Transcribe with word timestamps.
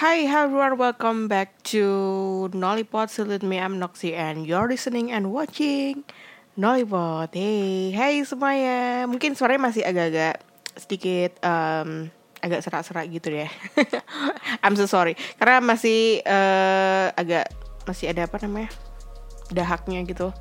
Hi 0.00 0.24
everyone, 0.24 0.80
welcome 0.80 1.28
back 1.28 1.60
to 1.76 2.48
Nollipod. 2.56 3.12
So 3.12 3.28
with 3.28 3.44
me, 3.44 3.60
I'm 3.60 3.76
Noxy 3.76 4.16
and 4.16 4.48
you're 4.48 4.64
listening 4.64 5.12
and 5.12 5.28
watching 5.28 6.08
Nollipod. 6.56 7.36
Hey, 7.36 7.92
hey 7.92 8.24
semuanya. 8.24 9.04
Mungkin 9.04 9.36
suaranya 9.36 9.68
masih 9.68 9.84
agak-agak 9.84 10.40
sedikit 10.72 11.36
um, 11.44 12.08
agak 12.40 12.64
serak-serak 12.64 13.12
gitu 13.12 13.44
ya. 13.44 13.52
I'm 14.64 14.72
so 14.72 14.88
sorry. 14.88 15.20
Karena 15.36 15.60
masih 15.60 16.24
uh, 16.24 17.12
agak 17.12 17.52
masih 17.84 18.08
ada 18.08 18.24
apa 18.24 18.40
namanya? 18.40 18.72
dahaknya 19.52 20.00
gitu. 20.08 20.32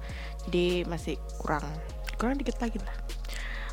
Jadi 0.48 0.88
masih 0.88 1.20
kurang 1.36 1.68
kurang 2.16 2.40
dikit 2.40 2.56
lagi 2.64 2.80
lah. 2.80 3.19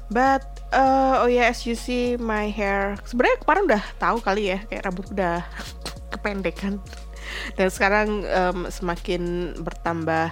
But 0.07 0.47
uh, 0.71 1.27
oh 1.27 1.29
ya 1.31 1.47
yeah, 1.47 1.47
as 1.51 1.67
you 1.67 1.75
see 1.75 2.15
my 2.15 2.47
hair 2.47 2.95
sebenarnya 3.11 3.43
kemarin 3.43 3.63
udah 3.67 3.83
tahu 3.99 4.17
kali 4.23 4.55
ya 4.55 4.59
kayak 4.71 4.87
rambut 4.87 5.07
udah 5.11 5.43
kependekan. 6.15 6.79
Dan 7.59 7.69
sekarang 7.69 8.23
um, 8.23 8.59
semakin 8.71 9.55
bertambah 9.59 10.31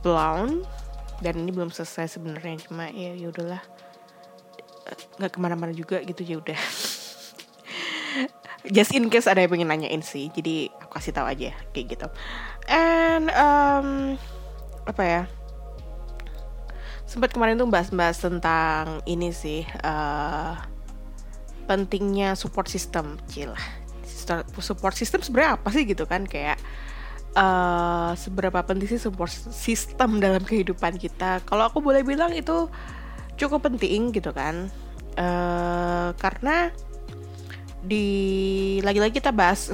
blonde 0.00 0.64
dan 1.20 1.34
ini 1.36 1.50
belum 1.52 1.68
selesai 1.68 2.16
sebenarnya 2.16 2.64
cuma 2.64 2.88
ya 2.94 3.12
yaudahlah 3.18 3.60
nggak 5.20 5.30
ke 5.34 5.38
mana-mana 5.42 5.72
juga 5.76 6.00
gitu 6.00 6.24
ya 6.24 6.40
udah. 6.40 6.56
Just 8.74 8.96
in 8.96 9.12
case 9.12 9.28
ada 9.28 9.44
yang 9.44 9.52
pengen 9.52 9.68
nanyain 9.68 10.02
sih 10.02 10.32
jadi 10.32 10.72
aku 10.80 10.96
kasih 10.96 11.12
tahu 11.12 11.28
aja 11.28 11.52
kayak 11.76 11.86
gitu. 11.92 12.08
And 12.66 13.28
um, 13.36 14.16
apa 14.88 15.02
ya 15.04 15.22
sempat 17.08 17.32
kemarin 17.32 17.56
tuh 17.56 17.66
bahas-bahas 17.66 18.20
tentang 18.20 19.00
ini 19.08 19.32
sih 19.32 19.64
uh, 19.80 20.54
pentingnya 21.64 22.36
support 22.36 22.68
system 22.68 23.16
cil 23.32 23.56
support 24.60 24.92
system 24.92 25.24
sebenarnya 25.24 25.56
apa 25.56 25.68
sih 25.72 25.88
gitu 25.88 26.04
kan? 26.04 26.28
Kayak 26.28 26.60
uh, 27.32 28.12
seberapa 28.12 28.60
penting 28.60 28.88
sih 28.90 29.00
support 29.00 29.32
system 29.32 30.20
dalam 30.20 30.44
kehidupan 30.44 31.00
kita? 31.00 31.40
Kalau 31.48 31.72
aku 31.72 31.80
boleh 31.80 32.04
bilang 32.04 32.32
itu 32.36 32.68
cukup 33.40 33.64
penting 33.72 34.12
gitu 34.12 34.34
kan. 34.36 34.68
Uh, 35.18 36.14
karena 36.20 36.70
di 37.82 38.78
lagi-lagi 38.82 39.18
kita 39.22 39.32
bahas 39.32 39.72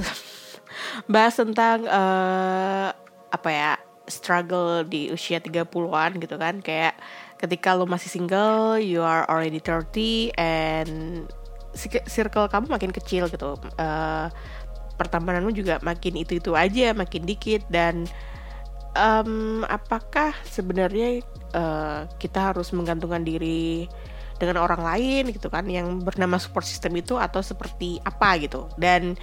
bahas 1.13 1.35
tentang 1.35 1.85
uh, 1.89 2.95
apa 3.33 3.49
ya 3.51 3.71
struggle 4.05 4.85
di 4.85 5.09
usia 5.11 5.41
30-an 5.41 6.21
gitu 6.21 6.35
kan. 6.39 6.61
Kayak 6.61 6.95
ketika 7.35 7.75
lo 7.75 7.83
masih 7.83 8.07
single 8.07 8.79
you 8.79 9.03
are 9.03 9.27
already 9.27 9.59
30 9.59 10.31
and 10.39 11.27
circle 12.07 12.47
kamu 12.47 12.71
makin 12.71 12.91
kecil 12.95 13.27
gitu. 13.27 13.59
Uh, 13.75 14.31
pertemananmu 14.95 15.51
juga 15.51 15.77
makin 15.83 16.15
itu 16.15 16.39
itu 16.39 16.55
aja 16.55 16.95
makin 16.95 17.27
dikit. 17.27 17.67
Dan 17.67 18.07
um, 18.95 19.61
apakah 19.67 20.31
sebenarnya 20.47 21.21
uh, 21.51 22.07
kita 22.17 22.55
harus 22.55 22.71
menggantungkan 22.71 23.27
diri 23.27 23.91
dengan 24.35 24.59
orang 24.59 24.83
lain 24.83 25.31
gitu 25.31 25.47
kan 25.47 25.63
yang 25.67 26.03
bernama 26.03 26.35
support 26.35 26.67
system 26.67 26.95
itu 26.99 27.19
atau 27.19 27.43
seperti 27.43 27.99
apa 28.07 28.39
gitu? 28.39 28.71
Dan 28.79 29.19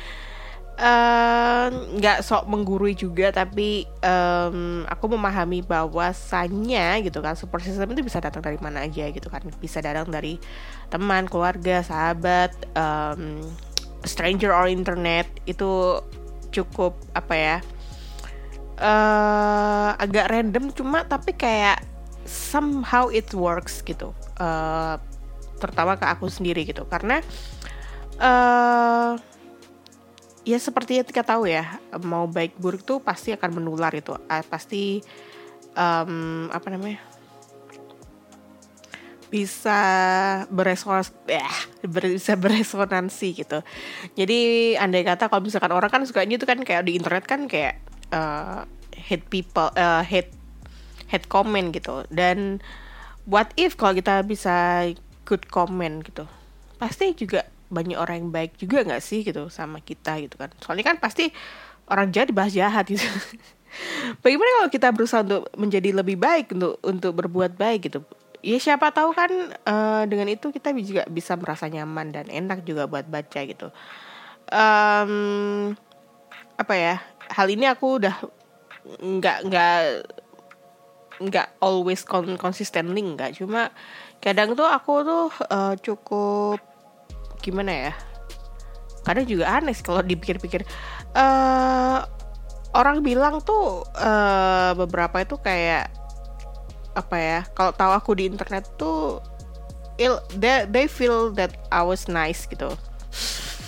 nggak 0.83 2.19
uh, 2.19 2.25
sok 2.27 2.51
menggurui 2.51 2.99
juga 2.99 3.31
tapi 3.31 3.87
um, 4.03 4.83
aku 4.91 5.15
memahami 5.15 5.63
bahwasannya 5.63 7.07
gitu 7.07 7.23
kan 7.23 7.39
support 7.39 7.63
system 7.63 7.95
itu 7.95 8.03
bisa 8.03 8.19
datang 8.19 8.43
dari 8.43 8.59
mana 8.59 8.83
aja 8.83 9.07
gitu 9.15 9.31
kan. 9.31 9.47
Bisa 9.63 9.79
datang 9.79 10.11
dari 10.11 10.43
teman 10.91 11.31
keluarga 11.31 11.87
sahabat 11.87 12.51
um, 12.75 13.47
stranger 14.03 14.51
or 14.51 14.67
internet 14.67 15.31
itu 15.47 16.03
cukup 16.51 16.99
apa 17.15 17.35
ya 17.39 17.57
uh, 18.83 19.95
agak 19.97 20.29
random 20.29 20.75
cuma 20.75 21.07
tapi 21.07 21.33
kayak 21.39 21.81
somehow 22.27 23.07
it 23.11 23.31
works 23.35 23.83
gitu. 23.87 24.11
Uh, 24.39 24.99
terutama 25.63 25.95
ke 25.95 26.07
aku 26.11 26.27
sendiri 26.27 26.67
gitu. 26.67 26.83
Karena 26.91 27.23
uh, 28.19 29.15
ya 30.43 30.59
seperti 30.59 30.99
yang 30.99 31.07
kita 31.07 31.23
tahu 31.23 31.47
ya 31.47 31.79
mau 32.03 32.27
baik 32.27 32.59
buruk 32.59 32.83
tuh 32.83 32.99
pasti 32.99 33.31
akan 33.31 33.63
menular 33.63 33.95
itu 33.95 34.15
uh, 34.15 34.45
pasti 34.51 35.03
um, 35.79 36.51
apa 36.51 36.69
namanya 36.71 36.99
bisa 39.33 39.81
beresonansi 40.53 41.17
eh, 41.33 41.57
bisa 41.89 42.37
beresonansi 42.37 43.29
gitu. 43.33 43.65
Jadi 44.13 44.75
andai 44.77 45.09
kata 45.09 45.33
kalau 45.33 45.41
misalkan 45.41 45.73
orang 45.73 45.89
kan 45.89 46.05
sukanya 46.05 46.37
itu 46.37 46.45
kan 46.45 46.61
kayak 46.61 46.85
di 46.85 47.01
internet 47.01 47.25
kan 47.25 47.49
kayak 47.49 47.81
uh, 48.13 48.69
hate 48.93 49.25
people 49.33 49.73
uh, 49.73 50.05
hate 50.05 50.29
hate 51.09 51.25
comment 51.33 51.73
gitu. 51.73 52.05
Dan 52.13 52.61
what 53.25 53.57
if 53.57 53.81
kalau 53.81 53.97
kita 53.97 54.21
bisa 54.21 54.93
good 55.25 55.49
comment 55.49 56.05
gitu? 56.05 56.29
Pasti 56.77 57.17
juga 57.17 57.49
banyak 57.73 57.97
orang 57.97 58.23
yang 58.23 58.31
baik 58.31 58.61
juga 58.61 58.85
nggak 58.85 59.03
sih 59.03 59.25
gitu 59.25 59.49
sama 59.49 59.81
kita 59.81 60.21
gitu 60.21 60.37
kan. 60.37 60.53
Soalnya 60.61 60.93
kan 60.93 60.97
pasti 61.01 61.33
orang 61.89 62.13
jahat 62.13 62.29
dibahas 62.29 62.53
jahat 62.53 62.85
gitu. 62.87 63.03
Bagaimana 64.23 64.51
kalau 64.61 64.71
kita 64.71 64.89
berusaha 64.93 65.25
untuk 65.25 65.49
menjadi 65.57 65.91
lebih 65.97 66.21
baik 66.21 66.53
untuk 66.53 66.77
untuk 66.85 67.13
berbuat 67.17 67.57
baik 67.57 67.89
gitu? 67.89 68.05
Ya 68.45 68.59
siapa 68.59 68.93
tahu 68.93 69.17
kan 69.17 69.31
uh, 69.65 70.03
dengan 70.05 70.29
itu 70.29 70.53
kita 70.53 70.75
juga 70.77 71.07
bisa 71.09 71.39
merasa 71.39 71.71
nyaman 71.71 72.13
dan 72.13 72.27
enak 72.29 72.67
juga 72.69 72.85
buat 72.85 73.09
baca 73.09 73.41
gitu. 73.49 73.73
Um, 74.53 75.73
apa 76.61 76.75
ya 76.77 76.95
hal 77.33 77.49
ini 77.49 77.65
aku 77.65 78.03
udah 78.03 78.17
nggak 79.01 79.39
nggak 79.49 79.81
nggak 81.23 81.49
always 81.63 82.03
consistently 82.37 83.01
nggak. 83.01 83.39
Cuma 83.39 83.71
kadang 84.19 84.59
tuh 84.59 84.67
aku 84.67 85.07
tuh 85.07 85.27
uh, 85.49 85.75
cukup 85.79 86.72
gimana 87.43 87.91
ya? 87.91 87.93
Kadang 89.03 89.27
juga 89.27 89.51
aneh 89.51 89.75
sih 89.75 89.83
kalau 89.83 90.01
dipikir-pikir. 90.01 90.63
Uh, 91.13 92.07
orang 92.73 93.05
bilang 93.05 93.43
tuh 93.45 93.85
uh, 93.99 94.73
beberapa 94.79 95.21
itu 95.21 95.37
kayak 95.37 95.93
apa 96.93 97.17
ya 97.17 97.41
kalau 97.57 97.73
tahu 97.73 97.93
aku 97.97 98.11
di 98.17 98.29
internet 98.29 98.69
tuh 98.77 99.25
il 99.97 100.21
they, 100.37 100.69
they 100.69 100.87
feel 100.89 101.33
that 101.33 101.53
I 101.69 101.85
was 101.85 102.09
nice 102.09 102.49
gitu. 102.49 102.73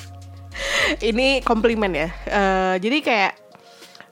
Ini 1.13 1.45
komplimen 1.45 1.93
ya. 1.97 2.09
Uh, 2.29 2.75
jadi 2.81 2.99
kayak 3.01 3.33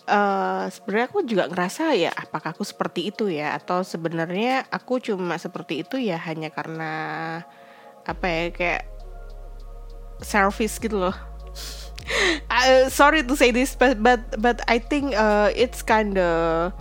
uh, 0.09 0.69
sebenarnya 0.69 1.07
aku 1.09 1.21
juga 1.25 1.45
ngerasa 1.49 1.97
ya 1.97 2.13
apakah 2.13 2.53
aku 2.57 2.65
seperti 2.65 3.13
itu 3.13 3.33
ya? 3.33 3.57
Atau 3.57 3.85
sebenarnya 3.85 4.69
aku 4.69 5.01
cuma 5.01 5.37
seperti 5.41 5.85
itu 5.85 5.97
ya 6.01 6.21
hanya 6.21 6.53
karena 6.53 6.93
apa 8.03 8.27
ya 8.27 8.43
kayak 8.51 8.83
service 10.25 10.79
gitu 10.79 11.09
loh. 11.09 11.17
Uh, 12.51 12.91
sorry 12.91 13.23
to 13.23 13.39
say 13.39 13.55
this 13.55 13.79
but 13.79 13.95
but 14.03 14.21
but 14.43 14.59
I 14.67 14.83
think 14.83 15.15
uh, 15.15 15.55
it's 15.55 15.87
kind 15.87 16.19
of 16.19 16.75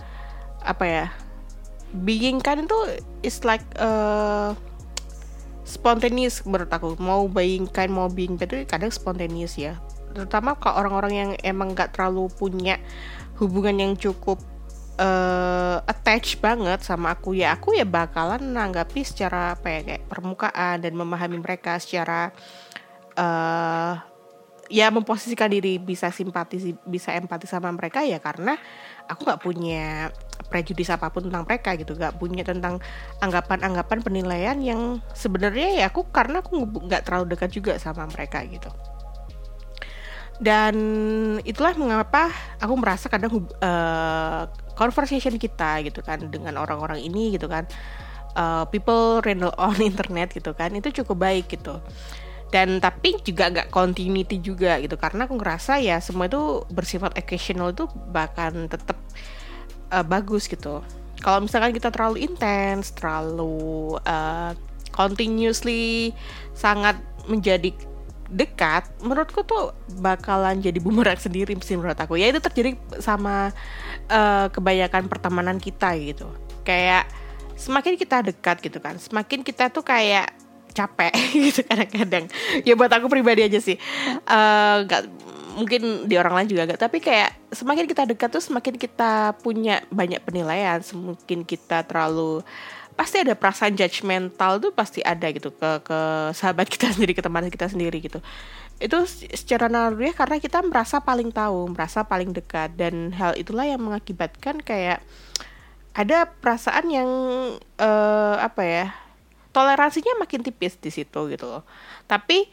apa 0.66 0.84
ya 0.84 1.06
being 1.94 2.42
kind 2.42 2.66
itu 2.66 2.78
is 3.22 3.46
like 3.46 3.62
uh, 3.78 4.52
spontaneous 5.62 6.42
menurut 6.44 6.68
aku. 6.72 6.98
Mau 6.98 7.28
being 7.28 7.68
kind 7.68 7.92
mau 7.92 8.08
being 8.08 8.34
bad 8.34 8.50
itu 8.52 8.64
kadang 8.66 8.90
spontaneous 8.90 9.54
ya. 9.56 9.78
Terutama 10.12 10.56
kalau 10.58 10.84
orang-orang 10.84 11.14
yang 11.14 11.30
emang 11.40 11.72
gak 11.72 11.96
terlalu 11.96 12.28
punya 12.36 12.76
hubungan 13.40 13.80
yang 13.80 13.92
cukup 13.96 14.40
uh, 15.00 15.80
attach 15.88 16.36
banget 16.40 16.84
sama 16.84 17.16
aku 17.16 17.32
ya 17.32 17.56
aku 17.56 17.72
ya 17.72 17.88
bakalan 17.88 18.52
nanggapi 18.52 19.00
secara 19.02 19.56
apa 19.56 19.66
ya 19.72 19.80
kayak 19.82 20.04
permukaan 20.06 20.84
dan 20.84 20.92
memahami 20.92 21.40
mereka 21.40 21.80
secara 21.80 22.30
uh, 23.16 23.94
ya 24.72 24.88
memposisikan 24.88 25.52
diri 25.52 25.76
bisa 25.76 26.08
simpati 26.08 26.72
bisa 26.88 27.12
empati 27.12 27.44
sama 27.44 27.68
mereka 27.76 28.00
ya 28.00 28.16
karena 28.24 28.56
aku 29.04 29.28
nggak 29.28 29.42
punya 29.44 30.08
prejudis 30.48 30.88
apa 30.88 31.12
pun 31.12 31.28
tentang 31.28 31.44
mereka 31.44 31.76
gitu. 31.76 31.92
Nggak 31.96 32.16
punya 32.16 32.44
tentang 32.44 32.80
anggapan-anggapan 33.20 33.98
penilaian 34.00 34.56
yang 34.60 35.00
sebenarnya 35.12 35.82
ya 35.82 35.84
aku 35.92 36.08
karena 36.08 36.40
aku 36.40 36.64
nggak 36.88 37.04
terlalu 37.04 37.36
dekat 37.36 37.50
juga 37.52 37.72
sama 37.76 38.08
mereka 38.08 38.40
gitu. 38.48 38.72
Dan 40.42 40.74
itulah 41.46 41.76
mengapa 41.78 42.32
aku 42.58 42.74
merasa 42.74 43.06
kadang 43.06 43.46
uh, 43.62 44.48
conversation 44.74 45.36
kita 45.38 45.84
gitu 45.86 46.00
kan 46.02 46.18
dengan 46.32 46.58
orang-orang 46.58 46.98
ini 47.04 47.36
gitu 47.36 47.46
kan 47.46 47.68
uh, 48.36 48.64
people 48.68 49.20
random 49.22 49.52
on 49.60 49.78
internet 49.90 50.32
gitu 50.32 50.56
kan 50.56 50.72
itu 50.72 50.90
cukup 51.02 51.28
baik 51.28 51.46
gitu 51.52 51.78
dan 52.52 52.84
tapi 52.84 53.16
juga 53.24 53.48
nggak 53.48 53.72
continuity 53.72 54.38
juga 54.38 54.76
gitu. 54.78 55.00
Karena 55.00 55.24
aku 55.24 55.40
ngerasa 55.40 55.80
ya 55.80 55.96
semua 56.04 56.28
itu 56.28 56.62
bersifat 56.68 57.16
occasional 57.16 57.72
itu 57.72 57.88
bahkan 58.12 58.68
tetap 58.68 59.00
uh, 59.88 60.04
bagus 60.04 60.46
gitu. 60.46 60.84
Kalau 61.24 61.38
misalkan 61.40 61.72
kita 61.72 61.88
terlalu 61.88 62.28
intens 62.28 62.92
terlalu 62.92 63.96
uh, 64.04 64.52
continuously 64.92 66.12
sangat 66.52 67.00
menjadi 67.24 67.72
dekat 68.32 68.88
menurutku 69.04 69.44
tuh 69.44 69.76
bakalan 70.00 70.60
jadi 70.60 70.76
bumerang 70.76 71.20
sendiri 71.24 71.56
sih 71.64 71.80
menurut 71.80 71.96
aku. 71.96 72.20
Ya 72.20 72.28
itu 72.28 72.44
terjadi 72.44 72.76
sama 73.00 73.56
uh, 74.12 74.52
kebanyakan 74.52 75.08
pertemanan 75.08 75.56
kita 75.56 75.96
gitu. 75.96 76.28
Kayak 76.68 77.08
semakin 77.56 77.94
kita 77.94 78.26
dekat 78.26 78.58
gitu 78.58 78.82
kan 78.82 78.98
semakin 78.98 79.46
kita 79.46 79.70
tuh 79.70 79.86
kayak 79.86 80.34
capek 80.72 81.12
gitu 81.52 81.62
kadang-kadang. 81.64 82.26
Ya 82.66 82.74
buat 82.74 82.90
aku 82.90 83.06
pribadi 83.12 83.44
aja 83.46 83.60
sih. 83.60 83.76
Uh, 84.26 84.84
mungkin 85.52 86.08
di 86.08 86.16
orang 86.16 86.32
lain 86.42 86.48
juga 86.48 86.64
gak 86.64 86.80
tapi 86.80 86.96
kayak 87.04 87.52
semakin 87.52 87.84
kita 87.84 88.08
dekat 88.08 88.32
tuh 88.32 88.40
semakin 88.40 88.80
kita 88.80 89.36
punya 89.44 89.84
banyak 89.92 90.20
penilaian. 90.24 90.80
Semakin 90.80 91.44
kita 91.44 91.84
terlalu 91.84 92.40
pasti 92.92 93.24
ada 93.24 93.32
perasaan 93.32 93.72
judgmental 93.72 94.60
tuh 94.60 94.72
pasti 94.72 95.04
ada 95.04 95.28
gitu. 95.30 95.52
Ke 95.52 95.84
ke 95.84 95.98
sahabat 96.32 96.66
kita 96.68 96.90
sendiri 96.96 97.12
ke 97.12 97.22
teman 97.22 97.48
kita 97.52 97.68
sendiri 97.68 98.00
gitu. 98.00 98.18
Itu 98.82 99.06
secara 99.06 99.70
naluri 99.70 100.10
karena 100.10 100.42
kita 100.42 100.58
merasa 100.64 100.98
paling 100.98 101.30
tahu 101.30 101.70
merasa 101.70 102.02
paling 102.02 102.32
dekat. 102.32 102.74
Dan 102.74 103.12
hal 103.14 103.36
itulah 103.36 103.68
yang 103.68 103.84
mengakibatkan 103.84 104.58
kayak 104.64 105.04
ada 105.92 106.24
perasaan 106.24 106.88
yang 106.88 107.10
uh, 107.76 108.36
apa 108.40 108.62
ya 108.64 108.86
toleransinya 109.52 110.18
makin 110.18 110.40
tipis 110.40 110.80
di 110.80 110.88
situ 110.88 111.28
gitu 111.28 111.46
loh. 111.46 111.62
Tapi 112.08 112.48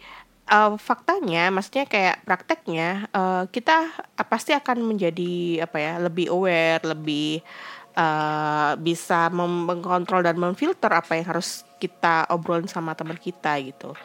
uh, 0.51 0.75
faktanya 0.75 1.47
maksudnya 1.49 1.87
kayak 1.87 2.27
prakteknya 2.27 3.07
uh, 3.15 3.43
kita 3.47 3.89
pasti 4.27 4.51
akan 4.51 4.83
menjadi 4.83 5.63
apa 5.63 5.77
ya 5.79 5.93
lebih 5.97 6.27
aware 6.29 6.83
lebih 6.83 7.39
uh, 7.95 8.75
bisa 8.75 9.31
mengkontrol 9.31 10.21
dan 10.21 10.35
memfilter 10.35 10.91
apa 10.91 11.15
yang 11.15 11.25
harus 11.31 11.63
kita 11.79 12.27
obrolin 12.29 12.67
sama 12.67 12.93
teman 12.93 13.15
kita 13.15 13.55
gitu. 13.63 13.95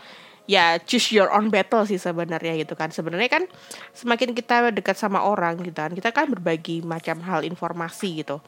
Ya 0.45 0.77
choose 0.77 1.09
your 1.09 1.33
own 1.33 1.49
battle 1.49 1.89
sih 1.89 1.97
sebenarnya 1.97 2.61
gitu 2.61 2.77
kan. 2.77 2.93
Sebenarnya 2.93 3.33
kan 3.33 3.45
semakin 3.97 4.37
kita 4.37 4.71
dekat 4.71 4.95
sama 5.01 5.25
orang 5.25 5.59
gitu 5.65 5.75
kan 5.75 5.91
kita 5.91 6.13
kan 6.15 6.29
berbagi 6.31 6.85
macam 6.85 7.19
hal 7.25 7.43
informasi 7.43 8.23
gitu 8.23 8.39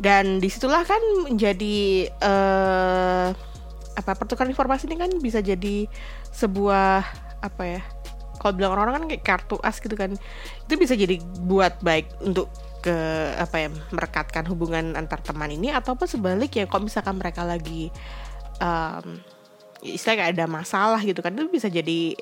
dan 0.00 0.40
di 0.40 0.48
situlah 0.48 0.80
kan 0.88 1.00
menjadi 1.28 2.08
uh, 2.24 3.36
apa 3.92 4.16
pertukaran 4.16 4.48
informasi 4.48 4.88
ini 4.88 4.96
kan 4.96 5.12
bisa 5.20 5.44
jadi 5.44 5.84
sebuah 6.32 7.04
apa 7.44 7.62
ya 7.68 7.82
kalau 8.40 8.56
bilang 8.56 8.72
orang-orang 8.72 9.04
kan 9.04 9.06
kayak 9.12 9.24
kartu 9.24 9.56
as 9.60 9.76
gitu 9.78 9.92
kan. 9.92 10.16
Itu 10.64 10.80
bisa 10.80 10.96
jadi 10.96 11.20
buat 11.44 11.76
baik 11.84 12.24
untuk 12.24 12.48
ke 12.80 12.96
apa 13.36 13.56
ya 13.60 13.68
merekatkan 13.92 14.48
hubungan 14.48 14.96
antar 14.96 15.20
teman 15.20 15.52
ini 15.52 15.68
ataupun 15.68 16.08
sebaliknya 16.08 16.64
kalau 16.64 16.88
misalkan 16.88 17.20
mereka 17.20 17.44
lagi 17.44 17.92
um, 18.56 19.20
istilahnya 19.84 20.32
ada 20.32 20.48
masalah 20.48 20.96
gitu 21.04 21.20
kan 21.20 21.36
itu 21.36 21.52
bisa 21.52 21.68
jadi 21.68 22.16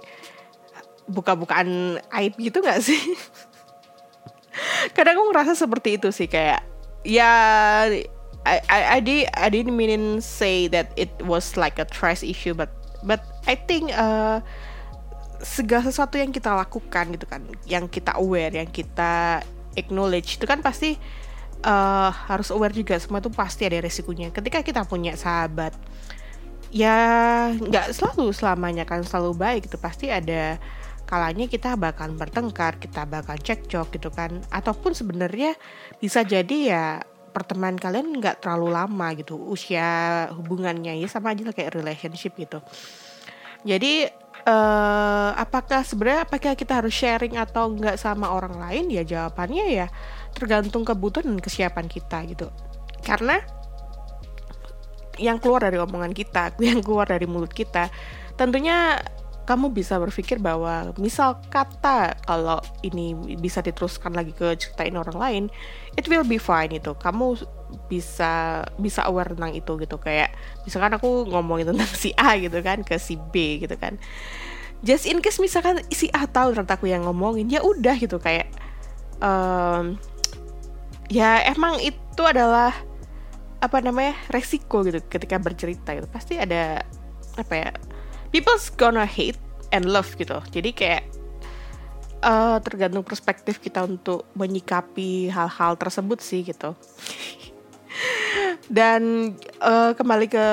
buka-bukaan 1.06 2.02
aib 2.02 2.34
gitu 2.42 2.58
gak 2.58 2.82
sih? 2.82 2.98
Kadang 4.98 5.22
aku 5.22 5.30
ngerasa 5.30 5.54
seperti 5.54 6.02
itu 6.02 6.10
sih 6.10 6.26
kayak 6.26 6.66
ya 7.04 7.32
I, 8.48 8.56
I, 8.70 8.80
I, 8.96 9.00
did, 9.04 9.28
I 9.36 9.48
didn't 9.52 9.76
mean 9.76 10.24
say 10.24 10.72
that 10.72 10.94
it 10.96 11.12
was 11.20 11.58
like 11.60 11.76
a 11.76 11.84
trash 11.84 12.24
issue 12.24 12.56
but 12.56 12.72
but 13.04 13.20
I 13.44 13.60
think 13.60 13.92
uh, 13.92 14.40
segala 15.44 15.86
sesuatu 15.86 16.18
yang 16.18 16.32
kita 16.34 16.50
lakukan 16.56 17.14
gitu 17.14 17.26
kan 17.28 17.44
yang 17.68 17.86
kita 17.86 18.16
aware 18.16 18.50
yang 18.50 18.70
kita 18.72 19.44
acknowledge 19.78 20.40
itu 20.40 20.46
kan 20.48 20.58
pasti 20.64 20.98
uh, 21.62 22.10
harus 22.10 22.50
aware 22.50 22.74
juga. 22.74 22.98
Semua 22.98 23.22
itu 23.22 23.30
pasti 23.30 23.66
ada 23.66 23.78
resikonya. 23.78 24.34
Ketika 24.34 24.62
kita 24.66 24.82
punya 24.86 25.14
sahabat 25.14 25.74
ya 26.68 26.96
nggak 27.56 27.96
selalu 27.96 28.28
selamanya 28.36 28.84
kan 28.84 29.00
selalu 29.00 29.32
baik 29.32 29.72
itu 29.72 29.80
pasti 29.80 30.12
ada 30.12 30.60
kalanya 31.08 31.48
kita 31.48 31.72
bakal 31.80 32.12
bertengkar 32.12 32.76
kita 32.76 33.08
bakal 33.08 33.40
cekcok 33.40 33.88
gitu 33.96 34.12
kan. 34.12 34.44
Ataupun 34.52 34.92
sebenarnya 34.92 35.56
bisa 35.96 36.20
jadi 36.20 36.56
ya 36.68 36.84
pertemanan 37.32 37.80
kalian 37.80 38.20
nggak 38.20 38.44
terlalu 38.44 38.68
lama 38.76 39.08
gitu. 39.16 39.40
Usia 39.40 40.28
hubungannya 40.36 41.00
ya 41.00 41.08
sama 41.08 41.32
aja 41.32 41.48
kayak 41.48 41.72
relationship 41.72 42.36
gitu. 42.36 42.60
Jadi 43.64 44.06
uh, 44.44 45.30
apakah 45.34 45.80
sebenarnya 45.82 46.28
apakah 46.28 46.52
kita 46.52 46.84
harus 46.84 46.92
sharing 46.92 47.40
atau 47.40 47.72
enggak 47.72 47.96
sama 47.96 48.28
orang 48.28 48.60
lain? 48.60 48.92
Ya 48.92 49.02
jawabannya 49.02 49.64
ya 49.72 49.86
tergantung 50.36 50.84
kebutuhan 50.84 51.32
dan 51.32 51.40
kesiapan 51.40 51.88
kita 51.88 52.20
gitu. 52.28 52.52
Karena 53.00 53.40
yang 55.18 55.42
keluar 55.42 55.66
dari 55.66 55.80
omongan 55.82 56.14
kita 56.14 56.54
yang 56.62 56.84
keluar 56.84 57.10
dari 57.10 57.26
mulut 57.26 57.50
kita 57.50 57.90
tentunya 58.38 59.02
kamu 59.48 59.72
bisa 59.72 59.96
berpikir 59.96 60.36
bahwa 60.36 60.92
misal 61.00 61.40
kata 61.48 62.20
kalau 62.28 62.60
ini 62.84 63.16
bisa 63.40 63.64
diteruskan 63.64 64.12
lagi 64.12 64.36
ke 64.36 64.52
ceritain 64.60 64.92
orang 64.92 65.16
lain 65.16 65.44
it 65.96 66.04
will 66.04 66.20
be 66.28 66.36
fine 66.36 66.68
itu. 66.76 66.92
Kamu 66.92 67.32
bisa 67.88 68.60
bisa 68.76 69.08
aware 69.08 69.32
tentang 69.32 69.56
itu 69.56 69.72
gitu. 69.80 69.96
Kayak 69.96 70.36
misalkan 70.68 71.00
aku 71.00 71.24
ngomongin 71.32 71.72
tentang 71.72 71.88
si 71.96 72.12
A 72.20 72.36
gitu 72.36 72.60
kan 72.60 72.84
ke 72.84 73.00
si 73.00 73.16
B 73.16 73.64
gitu 73.64 73.72
kan. 73.80 73.96
Just 74.84 75.08
in 75.08 75.24
case 75.24 75.40
misalkan 75.40 75.80
si 75.88 76.12
A 76.12 76.28
tahu 76.28 76.52
ternyata 76.52 76.76
aku 76.76 76.92
yang 76.92 77.08
ngomongin 77.08 77.48
ya 77.48 77.64
udah 77.64 77.96
gitu. 77.96 78.20
Kayak 78.20 78.52
um, 79.24 79.96
ya 81.08 81.40
emang 81.48 81.80
itu 81.80 82.20
adalah 82.20 82.76
apa 83.64 83.80
namanya 83.80 84.12
resiko 84.28 84.84
gitu 84.84 85.00
ketika 85.08 85.40
bercerita 85.40 85.96
gitu. 85.96 86.04
Pasti 86.12 86.36
ada 86.36 86.84
apa 87.40 87.54
ya 87.56 87.70
people's 88.30 88.70
gonna 88.74 89.06
hate 89.06 89.38
and 89.72 89.88
love 89.88 90.08
gitu. 90.16 90.40
Jadi 90.52 90.70
kayak 90.72 91.04
uh, 92.22 92.58
tergantung 92.62 93.04
perspektif 93.04 93.60
kita 93.60 93.84
untuk 93.84 94.24
menyikapi 94.34 95.32
hal-hal 95.32 95.76
tersebut 95.76 96.18
sih 96.20 96.42
gitu. 96.46 96.74
Dan 98.78 99.34
uh, 99.60 99.92
kembali 99.96 100.26
ke 100.28 100.46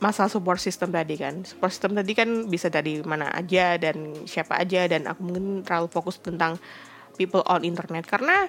masalah 0.00 0.32
support 0.32 0.60
system 0.60 0.92
tadi 0.92 1.16
kan. 1.16 1.44
Support 1.44 1.72
system 1.72 1.92
tadi 1.96 2.12
kan 2.16 2.48
bisa 2.48 2.72
dari 2.72 3.04
mana 3.04 3.28
aja 3.36 3.76
dan 3.76 4.24
siapa 4.24 4.56
aja 4.56 4.88
dan 4.88 5.04
aku 5.04 5.20
mungkin 5.20 5.60
terlalu 5.60 5.92
fokus 5.92 6.16
tentang 6.20 6.56
people 7.20 7.44
on 7.48 7.64
internet. 7.64 8.08
Karena 8.08 8.48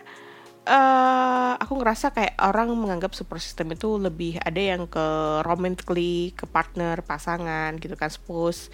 uh, 0.68 1.54
aku 1.58 1.74
ngerasa 1.81 2.13
kayak 2.13 2.38
orang 2.42 2.74
menganggap 2.74 3.13
support 3.18 3.42
system 3.42 3.74
itu 3.74 3.98
lebih 3.98 4.38
ada 4.42 4.62
yang 4.62 4.86
ke 4.86 5.06
romantically 5.46 6.36
ke 6.38 6.46
partner 6.46 7.02
pasangan 7.02 7.78
gitu 7.81 7.96
kan 7.98 8.12
spouse. 8.12 8.69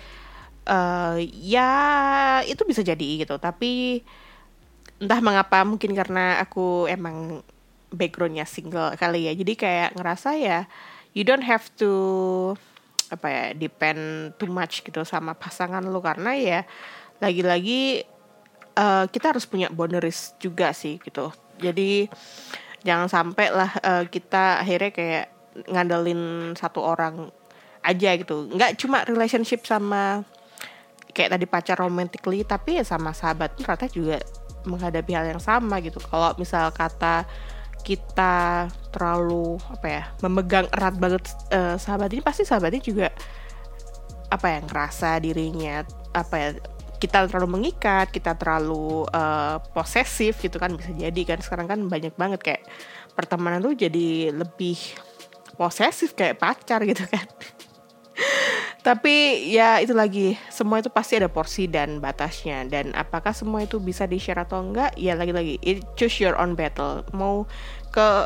Uh, 0.68 1.16
ya 1.31 1.72
itu 2.44 2.60
bisa 2.68 2.84
jadi 2.84 3.24
gitu. 3.24 3.39
Tapi 3.39 4.04
entah 4.97 5.21
mengapa 5.21 5.61
mungkin 5.64 5.94
karena 5.94 6.42
aku 6.42 6.90
emang 6.90 7.45
backgroundnya 7.94 8.44
single 8.44 8.95
kali 9.00 9.31
ya. 9.31 9.33
Jadi 9.35 9.54
kayak 9.56 9.95
ngerasa 9.95 10.35
ya 10.35 10.68
you 11.16 11.23
don't 11.23 11.45
have 11.45 11.71
to 11.80 11.92
apa 13.07 13.28
ya 13.31 13.44
depend 13.56 14.35
too 14.35 14.52
much 14.52 14.83
gitu 14.83 15.07
sama 15.07 15.31
pasangan 15.38 15.85
lu. 15.88 16.04
Karena 16.04 16.35
ya 16.35 16.59
lagi-lagi 17.23 18.04
uh, 18.78 19.06
kita 19.10 19.34
harus 19.34 19.50
punya 19.50 19.68
boundaries 19.74 20.38
juga 20.38 20.72
sih 20.72 21.02
gitu. 21.02 21.34
Jadi 21.57 22.06
jangan 22.86 23.10
sampai 23.10 23.50
lah 23.50 23.72
uh, 23.81 24.04
kita 24.06 24.62
akhirnya 24.62 24.92
kayak 24.94 25.26
ngandelin 25.66 26.54
satu 26.54 26.86
orang 26.86 27.34
aja 27.81 28.14
gitu. 28.16 28.48
Nggak 28.54 28.78
cuma 28.78 29.02
relationship 29.10 29.66
sama 29.66 30.22
kayak 31.12 31.34
tadi 31.34 31.46
pacar 31.50 31.81
romantically 31.81 32.46
tapi 32.46 32.78
ya 32.78 32.86
sama 32.86 33.10
sahabat 33.10 33.57
ternyata 33.57 33.90
juga 33.90 34.22
menghadapi 34.69 35.12
hal 35.18 35.26
yang 35.34 35.42
sama 35.42 35.81
gitu. 35.81 35.98
Kalau 35.98 36.38
misal 36.38 36.69
kata 36.69 37.26
kita 37.81 38.68
terlalu 38.92 39.57
apa 39.72 39.88
ya 39.88 40.04
memegang 40.19 40.68
erat 40.76 40.96
banget 41.00 41.24
uh, 41.56 41.80
sahabat 41.80 42.12
ini 42.12 42.19
pasti 42.19 42.44
sahabatnya 42.44 42.84
juga 42.84 43.07
apa 44.28 44.60
yang 44.60 44.68
ngerasa 44.68 45.24
dirinya 45.24 45.88
apa 46.12 46.36
ya 46.36 46.50
kita 46.97 47.30
terlalu 47.30 47.61
mengikat, 47.61 48.09
kita 48.09 48.33
terlalu 48.33 49.06
uh, 49.13 49.61
posesif 49.71 50.42
gitu 50.42 50.57
kan 50.57 50.73
bisa 50.73 50.92
jadi 50.94 51.21
kan. 51.33 51.39
Sekarang 51.42 51.68
kan 51.69 51.80
banyak 51.85 52.13
banget 52.18 52.39
kayak 52.42 52.63
pertemanan 53.13 53.61
tuh 53.61 53.77
jadi 53.77 54.33
lebih 54.33 54.77
posesif 55.57 56.18
kayak 56.18 56.42
pacar 56.42 56.81
gitu 56.85 57.06
kan. 57.06 57.25
Tapi 58.87 59.47
ya 59.51 59.77
itu 59.83 59.94
lagi 59.94 60.39
semua 60.49 60.81
itu 60.81 60.89
pasti 60.89 61.21
ada 61.21 61.30
porsi 61.30 61.69
dan 61.69 62.01
batasnya. 62.01 62.66
Dan 62.66 62.97
apakah 62.97 63.33
semua 63.33 63.61
itu 63.61 63.77
bisa 63.77 64.09
di 64.09 64.18
share 64.18 64.42
atau 64.42 64.66
enggak? 64.66 64.97
Ya 64.97 65.13
lagi-lagi 65.13 65.61
choose 65.94 66.18
your 66.21 66.33
own 66.37 66.57
battle. 66.57 67.06
Mau 67.13 67.45
ke 67.94 68.25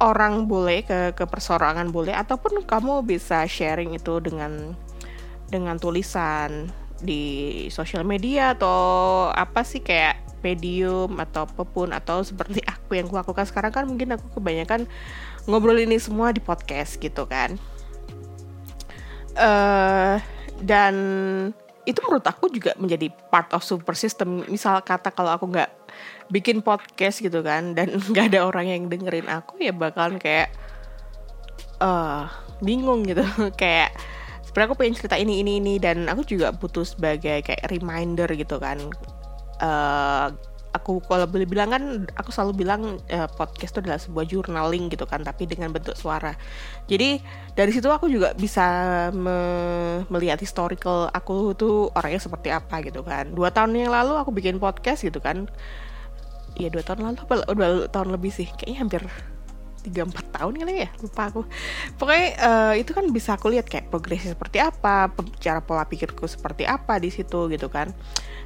orang 0.00 0.44
boleh 0.44 0.84
ke 0.84 1.16
ke 1.16 1.24
persorangan 1.24 1.88
boleh 1.88 2.12
ataupun 2.12 2.68
kamu 2.68 3.04
bisa 3.04 3.48
sharing 3.48 3.96
itu 3.96 4.20
dengan 4.20 4.76
dengan 5.48 5.80
tulisan 5.80 6.68
di 7.00 7.66
sosial 7.68 8.02
media 8.02 8.56
atau 8.56 8.78
apa 9.32 9.62
sih 9.62 9.84
kayak 9.84 10.40
medium 10.40 11.18
atau 11.18 11.44
apa 11.48 11.62
pun 11.66 11.90
atau 11.90 12.22
seperti 12.22 12.62
aku 12.74 12.96
yang 12.96 13.10
aku 13.10 13.18
lakukan 13.18 13.46
sekarang 13.48 13.72
kan 13.72 13.84
mungkin 13.88 14.14
aku 14.14 14.40
kebanyakan 14.40 14.86
ngobrol 15.50 15.78
ini 15.78 15.98
semua 15.98 16.30
di 16.30 16.42
podcast 16.42 16.98
gitu 16.98 17.26
kan. 17.26 17.58
Uh, 19.36 20.16
dan 20.64 20.94
itu 21.86 22.02
menurut 22.02 22.26
aku 22.26 22.50
juga 22.50 22.74
menjadi 22.80 23.12
part 23.30 23.52
of 23.54 23.62
super 23.62 23.94
system. 23.94 24.42
Misal 24.50 24.82
kata 24.82 25.14
kalau 25.14 25.36
aku 25.36 25.46
nggak 25.46 25.70
bikin 26.28 26.60
podcast 26.60 27.22
gitu 27.22 27.40
kan 27.46 27.78
dan 27.78 28.00
nggak 28.10 28.34
ada 28.34 28.48
orang 28.48 28.66
yang 28.66 28.82
dengerin 28.90 29.30
aku 29.30 29.62
ya 29.62 29.70
bakalan 29.70 30.18
kayak 30.18 30.50
uh, 31.78 32.26
bingung 32.60 33.06
gitu. 33.06 33.22
Kayak 33.60 33.94
sebenarnya 34.56 34.72
aku 34.72 34.80
pengen 34.80 34.96
cerita 34.96 35.20
ini 35.20 35.44
ini 35.44 35.60
ini 35.60 35.76
dan 35.76 36.08
aku 36.08 36.24
juga 36.24 36.48
butuh 36.48 36.80
sebagai 36.80 37.44
kayak 37.44 37.68
reminder 37.68 38.24
gitu 38.32 38.56
kan. 38.56 38.80
Uh, 39.60 40.32
aku 40.72 41.04
kalau 41.04 41.28
boleh 41.28 41.44
bilang 41.44 41.76
kan 41.76 42.08
aku 42.16 42.32
selalu 42.32 42.64
bilang 42.64 42.96
uh, 43.12 43.28
podcast 43.36 43.76
itu 43.76 43.80
adalah 43.84 44.00
sebuah 44.00 44.24
journaling 44.24 44.88
gitu 44.88 45.04
kan 45.04 45.20
tapi 45.20 45.44
dengan 45.44 45.76
bentuk 45.76 45.92
suara. 45.92 46.32
Jadi 46.88 47.20
dari 47.52 47.68
situ 47.68 47.84
aku 47.92 48.08
juga 48.08 48.32
bisa 48.32 48.64
me 49.12 49.36
melihat 50.08 50.40
historical 50.40 51.12
aku 51.12 51.52
tuh 51.52 51.92
orangnya 51.92 52.24
seperti 52.24 52.48
apa 52.48 52.80
gitu 52.80 53.04
kan. 53.04 53.36
Dua 53.36 53.52
tahun 53.52 53.76
yang 53.76 53.92
lalu 53.92 54.16
aku 54.16 54.32
bikin 54.32 54.56
podcast 54.56 55.04
gitu 55.04 55.20
kan. 55.20 55.52
Ya 56.56 56.72
dua 56.72 56.80
tahun 56.80 57.12
lalu 57.12 57.16
apa? 57.28 57.34
Dua 57.52 57.68
tahun 57.92 58.08
lebih 58.08 58.32
sih 58.32 58.48
kayaknya 58.56 58.80
hampir 58.80 59.04
tiga 59.86 60.02
empat 60.02 60.26
tahun 60.34 60.58
kali 60.58 60.74
ya 60.82 60.88
lupa 60.98 61.22
aku. 61.30 61.42
Pokoknya 61.94 62.26
uh, 62.42 62.74
itu 62.74 62.90
kan 62.90 63.06
bisa 63.14 63.38
aku 63.38 63.54
lihat 63.54 63.70
kayak 63.70 63.86
progresnya 63.86 64.34
seperti 64.34 64.58
apa 64.58 65.14
cara 65.38 65.62
pola 65.62 65.86
pikirku 65.86 66.26
seperti 66.26 66.66
apa 66.66 66.98
di 66.98 67.14
situ 67.14 67.46
gitu 67.46 67.70
kan. 67.70 67.94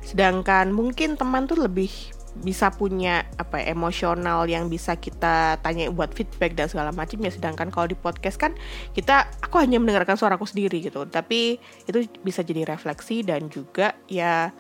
Sedangkan 0.05 0.69
mungkin 0.77 1.17
teman 1.17 1.49
tuh 1.49 1.65
lebih 1.65 1.89
bisa 2.31 2.71
punya 2.71 3.27
apa 3.43 3.59
ya, 3.59 3.75
emosional 3.75 4.47
yang 4.47 4.71
bisa 4.71 4.95
kita 4.95 5.59
tanya 5.67 5.91
buat 5.91 6.15
feedback 6.15 6.55
dan 6.55 6.69
segala 6.69 6.93
macam 6.93 7.17
ya. 7.25 7.33
Sedangkan 7.33 7.73
kalau 7.73 7.89
di 7.89 7.97
podcast 7.97 8.37
kan 8.37 8.53
kita 8.93 9.33
aku 9.41 9.57
hanya 9.57 9.81
mendengarkan 9.81 10.21
suaraku 10.21 10.45
sendiri 10.45 10.85
gitu. 10.85 11.09
Tapi 11.09 11.57
itu 11.89 11.99
bisa 12.21 12.45
jadi 12.45 12.69
refleksi 12.69 13.25
dan 13.25 13.49
juga 13.49 13.97
ya 14.07 14.53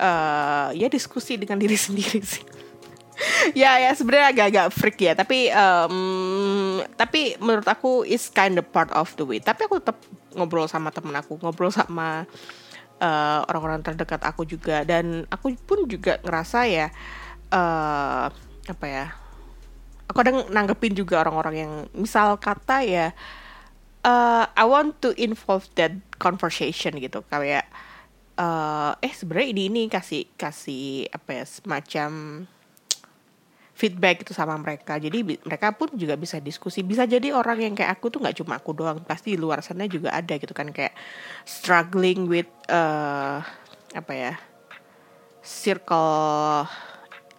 uh, 0.00 0.68
ya 0.72 0.86
diskusi 0.86 1.36
dengan 1.36 1.58
diri 1.62 1.76
sendiri 1.76 2.22
sih 2.22 2.69
ya 3.60 3.76
ya 3.78 3.90
sebenarnya 3.92 4.28
agak-agak 4.32 4.66
freak 4.72 4.98
ya 5.00 5.12
tapi 5.12 5.52
um, 5.52 6.80
tapi 6.96 7.36
menurut 7.40 7.66
aku 7.68 8.04
is 8.06 8.28
kind 8.32 8.56
of 8.56 8.66
part 8.72 8.90
of 8.92 9.12
the 9.16 9.24
way. 9.24 9.40
Tapi 9.40 9.66
aku 9.68 9.80
tetap 9.80 10.00
ngobrol 10.36 10.68
sama 10.70 10.94
temen 10.94 11.12
aku 11.16 11.36
ngobrol 11.40 11.72
sama 11.72 12.24
eh, 13.00 13.40
orang-orang 13.48 13.84
terdekat 13.84 14.22
aku 14.24 14.44
juga. 14.48 14.82
Dan 14.86 15.26
aku 15.28 15.52
pun 15.64 15.84
juga 15.84 16.20
ngerasa 16.24 16.68
ya 16.68 16.88
uh, 17.52 18.26
apa 18.70 18.86
ya 18.86 19.06
aku 20.06 20.16
kadang 20.22 20.46
nanggepin 20.50 20.94
juga 20.94 21.22
orang-orang 21.22 21.54
yang 21.66 21.72
misal 21.94 22.38
kata 22.38 22.82
ya 22.82 23.06
uh, 24.06 24.44
I 24.54 24.64
want 24.66 24.98
to 25.06 25.14
involve 25.18 25.66
that 25.76 25.94
conversation 26.18 26.98
gitu. 26.98 27.22
Kayak 27.26 27.66
uh, 28.38 28.96
eh 29.00 29.12
sebenarnya 29.12 29.48
ini 29.54 29.62
ini 29.70 29.82
kasih 29.86 30.26
kasih 30.34 31.10
apa 31.12 31.42
ya 31.42 31.44
semacam 31.46 32.10
feedback 33.80 34.28
itu 34.28 34.36
sama 34.36 34.60
mereka. 34.60 35.00
Jadi 35.00 35.24
mereka 35.24 35.72
pun 35.72 35.88
juga 35.96 36.12
bisa 36.20 36.36
diskusi. 36.36 36.84
Bisa 36.84 37.08
jadi 37.08 37.32
orang 37.32 37.64
yang 37.64 37.72
kayak 37.72 37.96
aku 37.96 38.12
tuh 38.12 38.20
nggak 38.20 38.36
cuma 38.36 38.60
aku 38.60 38.76
doang. 38.76 39.00
Pasti 39.08 39.32
di 39.32 39.40
luar 39.40 39.64
sana 39.64 39.88
juga 39.88 40.12
ada 40.12 40.36
gitu 40.36 40.52
kan 40.52 40.68
kayak 40.68 40.92
struggling 41.48 42.28
with 42.28 42.50
uh, 42.68 43.40
apa 43.96 44.12
ya 44.12 44.32
circle 45.40 46.68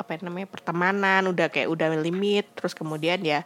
apa 0.01 0.11
namanya 0.25 0.49
pertemanan 0.49 1.29
udah 1.29 1.53
kayak 1.53 1.69
udah 1.69 1.93
limit. 2.01 2.49
Terus 2.57 2.73
kemudian 2.73 3.21
ya 3.21 3.45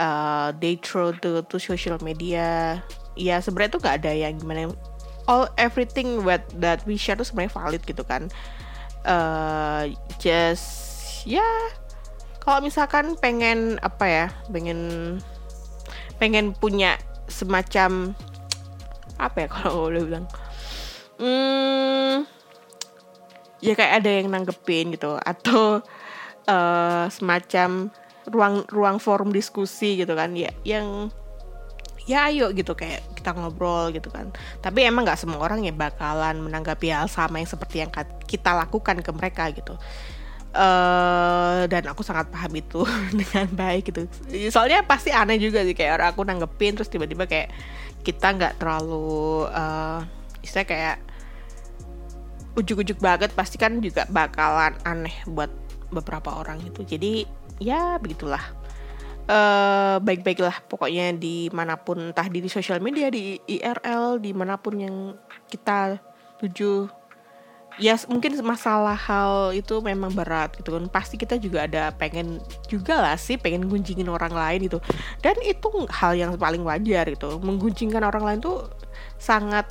uh, 0.00 0.56
they 0.56 0.80
throw 0.80 1.12
to 1.12 1.44
to 1.44 1.60
social 1.60 2.00
media. 2.00 2.80
Ya 3.20 3.36
sebenarnya 3.44 3.76
tuh 3.76 3.80
nggak 3.84 3.96
ada 4.00 4.12
yang 4.16 4.40
gimana. 4.40 4.72
All 5.28 5.52
everything 5.60 6.24
what 6.24 6.40
that 6.56 6.80
we 6.88 6.96
share 6.96 7.20
tuh 7.20 7.28
sebenarnya 7.28 7.52
valid 7.52 7.82
gitu 7.84 8.00
kan. 8.08 8.32
Uh, 9.04 9.92
just 10.16 10.88
ya 11.28 11.40
yeah, 11.40 11.60
kalau 12.40 12.64
misalkan 12.64 13.14
pengen 13.20 13.76
apa 13.84 14.04
ya 14.08 14.26
pengen 14.48 14.80
pengen 16.16 16.52
punya 16.56 16.96
semacam 17.28 18.12
apa 19.16 19.46
ya 19.46 19.48
kalau 19.48 19.72
boleh 19.88 20.02
bilang? 20.04 20.26
Hmm, 21.20 22.24
ya 23.60 23.76
kayak 23.76 24.00
ada 24.00 24.10
yang 24.10 24.32
nanggepin 24.32 24.96
gitu. 24.96 25.20
Atau 25.20 25.84
uh, 26.48 27.04
semacam 27.12 27.92
ruang 28.28 28.64
ruang 28.72 28.96
forum 28.96 29.30
diskusi 29.30 30.00
gitu 30.00 30.16
kan. 30.16 30.32
Ya 30.32 30.52
yang 30.64 31.12
ya 32.08 32.32
ayo 32.32 32.50
gitu 32.56 32.72
kayak 32.72 33.04
kita 33.16 33.36
ngobrol 33.36 33.92
gitu 33.92 34.08
kan. 34.08 34.32
Tapi 34.64 34.88
emang 34.88 35.04
nggak 35.04 35.20
semua 35.20 35.44
orang 35.44 35.64
ya 35.64 35.76
bakalan 35.76 36.40
menanggapi 36.40 36.88
hal 36.88 37.08
sama 37.12 37.40
yang 37.40 37.48
seperti 37.48 37.84
yang 37.84 37.92
kita 38.24 38.56
lakukan 38.56 39.04
ke 39.04 39.10
mereka 39.12 39.52
gitu 39.52 39.76
uh, 40.54 41.66
dan 41.66 41.82
aku 41.90 42.02
sangat 42.02 42.30
paham 42.30 42.52
itu 42.58 42.82
dengan 43.20 43.46
baik 43.50 43.90
gitu. 43.90 44.06
Soalnya 44.50 44.82
pasti 44.86 45.14
aneh 45.14 45.38
juga 45.38 45.62
sih 45.62 45.74
kayak 45.74 46.00
orang 46.00 46.08
aku 46.14 46.22
nanggepin 46.26 46.74
terus 46.78 46.90
tiba-tiba 46.90 47.26
kayak 47.26 47.52
kita 48.00 48.32
nggak 48.32 48.56
terlalu 48.56 49.46
uh, 49.52 50.00
istilah 50.40 50.66
kayak 50.66 50.96
ujuk-ujuk 52.58 52.98
banget 52.98 53.30
pasti 53.36 53.60
kan 53.60 53.78
juga 53.78 54.08
bakalan 54.10 54.74
aneh 54.82 55.14
buat 55.28 55.52
beberapa 55.94 56.34
orang 56.34 56.58
itu 56.64 56.82
jadi 56.86 57.26
ya 57.62 57.98
begitulah. 58.00 58.42
Uh, 59.30 60.02
baik-baiklah 60.02 60.58
pokoknya 60.66 61.14
di 61.14 61.46
mana 61.54 61.78
pun 61.78 62.10
entah 62.10 62.26
di 62.26 62.42
sosial 62.50 62.82
media 62.82 63.06
di 63.14 63.38
IRL 63.38 64.18
di 64.18 64.34
mana 64.34 64.58
pun 64.58 64.74
yang 64.74 65.14
kita 65.46 66.02
tuju 66.42 66.99
ya 67.78 67.94
mungkin 68.10 68.34
masalah 68.42 68.96
hal 68.96 69.54
itu 69.54 69.78
memang 69.84 70.10
berat 70.10 70.56
gitu 70.58 70.74
kan. 70.74 70.88
Pasti 70.90 71.20
kita 71.20 71.36
juga 71.36 71.68
ada 71.68 71.94
pengen 71.94 72.42
juga 72.66 72.98
lah 72.98 73.14
sih 73.14 73.36
pengen 73.36 73.70
gunjingin 73.70 74.08
orang 74.10 74.34
lain 74.34 74.66
itu 74.66 74.78
dan 75.22 75.36
itu 75.44 75.68
hal 75.92 76.16
yang 76.18 76.34
paling 76.34 76.64
wajar 76.66 77.06
gitu. 77.12 77.38
Menggunjingkan 77.38 78.02
orang 78.02 78.24
lain 78.26 78.40
tuh 78.42 78.66
sangat 79.20 79.70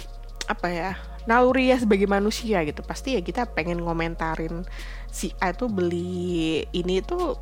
apa 0.50 0.68
ya 0.72 0.92
naluri 1.28 1.74
ya 1.74 1.78
sebagai 1.82 2.08
manusia 2.08 2.64
gitu. 2.64 2.80
Pasti 2.86 3.18
ya 3.18 3.22
kita 3.26 3.50
pengen 3.52 3.84
ngomentarin 3.84 4.64
si 5.12 5.34
A 5.44 5.52
tuh 5.52 5.68
beli 5.68 6.64
ini 6.72 7.02
tuh 7.04 7.36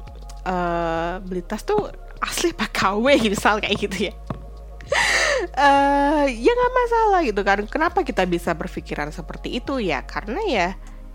uh, 0.48 1.20
beli 1.22 1.44
tas 1.44 1.62
tuh 1.62 1.92
asli 2.24 2.56
pak 2.56 2.74
KW 2.74 3.06
misal 3.30 3.62
kayak 3.62 3.78
gitu 3.78 4.10
ya 4.10 4.14
uh, 5.58 6.25
ya 6.27 6.51
nggak 6.51 6.74
masalah 6.74 7.20
gitu 7.25 7.41
kan. 7.41 7.60
Kenapa 7.67 8.03
kita 8.03 8.24
bisa 8.25 8.53
berpikiran 8.53 9.10
seperti 9.12 9.58
itu 9.58 9.79
ya? 9.82 10.03
Karena 10.03 10.41
ya 10.48 10.67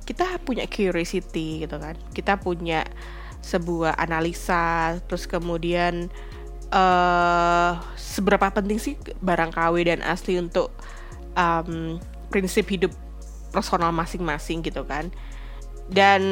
kita 0.03 0.41
punya 0.43 0.67
curiosity 0.67 1.65
gitu 1.67 1.77
kan. 1.79 1.95
Kita 2.13 2.39
punya 2.41 2.87
sebuah 3.43 3.99
analisa 3.99 4.97
terus 5.11 5.27
kemudian 5.27 6.07
uh, 6.71 7.79
seberapa 7.99 8.51
penting 8.55 8.79
sih 8.79 8.95
barang 9.19 9.51
KW 9.51 9.75
dan 9.83 10.01
asli 10.07 10.39
untuk 10.39 10.71
um, 11.35 11.99
prinsip 12.31 12.71
hidup 12.71 12.95
personal 13.51 13.91
masing-masing 13.91 14.63
gitu 14.63 14.87
kan. 14.87 15.11
Dan 15.91 16.23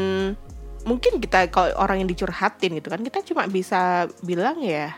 mungkin 0.87 1.21
kita 1.21 1.53
kalau 1.53 1.77
orang 1.77 2.05
yang 2.05 2.09
dicurhatin 2.09 2.81
gitu 2.81 2.89
kan 2.89 3.05
kita 3.05 3.21
cuma 3.21 3.45
bisa 3.45 4.09
bilang 4.25 4.65
ya 4.65 4.97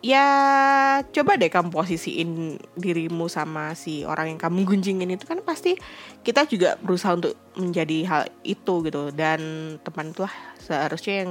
ya 0.00 0.26
coba 1.12 1.36
deh 1.36 1.52
kamu 1.52 1.68
posisiin 1.68 2.56
dirimu 2.72 3.28
sama 3.28 3.76
si 3.76 4.00
orang 4.08 4.32
yang 4.32 4.40
kamu 4.40 4.64
gunjingin 4.64 5.12
itu 5.12 5.28
kan 5.28 5.44
pasti 5.44 5.76
kita 6.24 6.48
juga 6.48 6.80
berusaha 6.80 7.16
untuk 7.16 7.36
menjadi 7.56 7.98
hal 8.08 8.22
itu 8.44 8.74
gitu. 8.84 9.12
Dan 9.12 9.40
teman 9.84 10.12
itulah 10.12 10.32
seharusnya 10.60 11.14
yang 11.24 11.30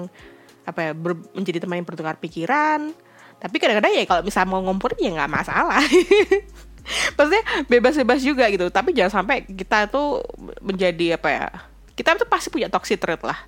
apa 0.70 0.80
ya 0.86 0.92
ber, 0.94 1.18
menjadi 1.34 1.66
teman 1.66 1.82
yang 1.82 1.88
bertukar 1.90 2.22
pikiran. 2.22 2.94
Tapi 3.40 3.56
kadang-kadang 3.58 3.94
ya 3.96 4.04
kalau 4.06 4.22
misalnya 4.22 4.50
mau 4.54 4.62
ngumpul 4.62 4.94
ya 5.02 5.10
nggak 5.18 5.34
masalah. 5.34 5.82
Maksudnya 7.18 7.44
bebas-bebas 7.70 8.22
juga 8.22 8.46
gitu. 8.54 8.70
Tapi 8.70 8.94
jangan 8.94 9.24
sampai 9.24 9.46
kita 9.50 9.90
tuh 9.90 10.22
menjadi 10.62 11.18
apa 11.18 11.30
ya 11.30 11.48
kita 11.98 12.16
tuh 12.16 12.30
pasti 12.30 12.48
punya 12.48 12.72
toxic 12.72 12.96
trait 13.02 13.20
lah 13.26 13.40